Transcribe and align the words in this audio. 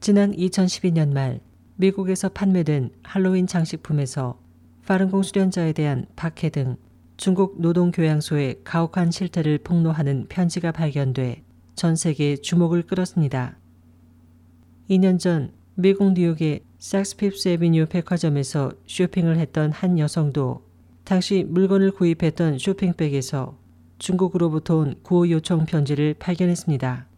지난 0.00 0.32
2012년 0.32 1.12
말 1.12 1.40
미국에서 1.76 2.30
판매된 2.30 2.88
할로윈 3.02 3.46
장식품에서 3.46 4.40
파른공 4.86 5.22
수련자에 5.22 5.74
대한 5.74 6.06
박해 6.16 6.48
등 6.48 6.76
중국 7.18 7.60
노동교양소의 7.60 8.60
가혹한 8.64 9.10
실태를 9.10 9.58
폭로하는 9.58 10.24
편지가 10.30 10.72
발견돼 10.72 11.42
전 11.74 11.96
세계에 11.96 12.36
주목을 12.36 12.84
끌었습니다. 12.84 13.58
2년 14.88 15.18
전 15.18 15.52
미국 15.74 16.14
뉴욕의 16.14 16.60
삭스핍스 16.78 17.48
에비뉴 17.50 17.84
백화점에서 17.90 18.72
쇼핑을 18.86 19.36
했던 19.36 19.70
한 19.70 19.98
여성도 19.98 20.64
당시 21.04 21.44
물건을 21.46 21.90
구입했던 21.90 22.58
쇼핑백에서 22.58 23.58
중국으로부터 23.98 24.76
온 24.76 24.94
구호 25.02 25.28
요청 25.28 25.66
편지를 25.66 26.14
발견했습니다. 26.14 27.09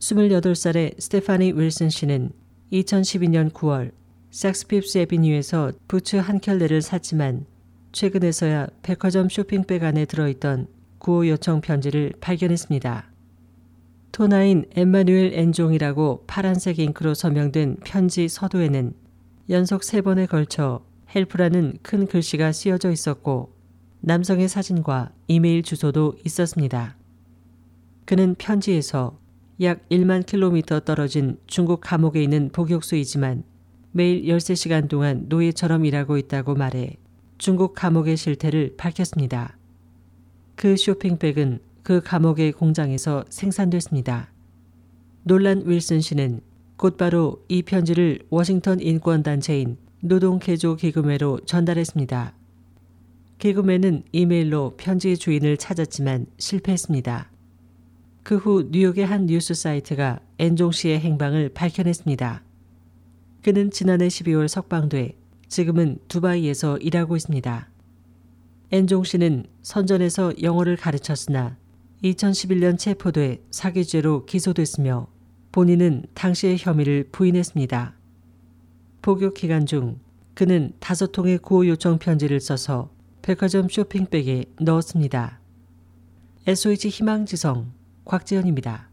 28살의 0.00 1.00
스테파니 1.00 1.52
윌슨 1.52 1.90
씨는 1.90 2.30
2012년 2.72 3.50
9월 3.50 3.90
삭스 4.30 4.59
피프스 4.59 4.98
애비뉴에서 4.98 5.72
부츠 5.88 6.16
한 6.16 6.38
켤레를 6.38 6.82
샀지만 6.82 7.46
최근에서야 7.92 8.68
백화점 8.82 9.28
쇼핑백 9.28 9.82
안에 9.82 10.04
들어있던 10.04 10.68
구호 10.98 11.26
요청 11.28 11.60
편지를 11.60 12.12
발견했습니다. 12.20 13.10
토나인 14.12 14.66
엠마뉴엘 14.74 15.32
엔종이라고 15.34 16.24
파란색 16.26 16.78
잉크로 16.78 17.14
서명된 17.14 17.78
편지 17.84 18.28
서두에는 18.28 18.92
연속 19.50 19.82
세 19.82 20.00
번에 20.00 20.26
걸쳐 20.26 20.84
help라는 21.14 21.78
큰 21.82 22.06
글씨가 22.06 22.52
쓰여져 22.52 22.90
있었고 22.90 23.52
남성의 24.00 24.48
사진과 24.48 25.12
이메일 25.26 25.62
주소도 25.62 26.16
있었습니다. 26.24 26.96
그는 28.04 28.34
편지에서 28.36 29.18
약 29.60 29.88
1만 29.88 30.24
킬로미터 30.24 30.78
떨어진 30.80 31.36
중국 31.48 31.80
감옥에 31.80 32.22
있는 32.22 32.48
복역수이지만 32.50 33.42
매일 33.90 34.22
13시간 34.26 34.88
동안 34.88 35.24
노예처럼 35.28 35.84
일하고 35.84 36.16
있다고 36.16 36.54
말해 36.54 36.96
중국 37.38 37.74
감옥의 37.74 38.16
실태를 38.16 38.76
밝혔습니다. 38.76 39.58
그 40.54 40.76
쇼핑백은 40.76 41.58
그 41.82 42.00
감옥의 42.00 42.52
공장에서 42.52 43.24
생산됐습니다. 43.30 44.32
놀란 45.24 45.64
윌슨 45.66 46.00
씨는 46.00 46.40
곧바로 46.76 47.44
이 47.48 47.62
편지를 47.62 48.20
워싱턴 48.30 48.78
인권단체인 48.78 49.76
노동개조기금회로 50.02 51.40
전달했습니다. 51.46 52.34
기금회는 53.38 54.04
이메일로 54.12 54.74
편지의 54.76 55.16
주인을 55.16 55.56
찾았지만 55.56 56.26
실패했습니다. 56.38 57.37
그 58.28 58.36
후 58.36 58.68
뉴욕의 58.70 59.06
한 59.06 59.24
뉴스 59.24 59.54
사이트가 59.54 60.20
엔종 60.38 60.70
씨의 60.72 61.00
행방을 61.00 61.48
밝혀냈습니다. 61.54 62.42
그는 63.40 63.70
지난해 63.70 64.08
12월 64.08 64.48
석방돼 64.48 65.16
지금은 65.48 65.96
두바이에서 66.08 66.76
일하고 66.76 67.16
있습니다. 67.16 67.70
엔종 68.70 69.04
씨는 69.04 69.46
선전에서 69.62 70.42
영어를 70.42 70.76
가르쳤으나 70.76 71.56
2011년 72.04 72.76
체포돼 72.78 73.46
사기죄로 73.50 74.26
기소됐으며 74.26 75.08
본인은 75.50 76.04
당시의 76.12 76.58
혐의를 76.58 77.08
부인했습니다. 77.10 77.96
복역 79.00 79.32
기간 79.32 79.64
중 79.64 80.00
그는 80.34 80.74
다섯 80.80 81.12
통의 81.12 81.38
구호 81.38 81.66
요청 81.66 81.98
편지를 81.98 82.40
써서 82.40 82.90
백화점 83.22 83.70
쇼핑백에 83.70 84.44
넣었습니다. 84.60 85.40
SOH 86.46 86.90
희망지성 86.90 87.78
곽지연입니다. 88.08 88.87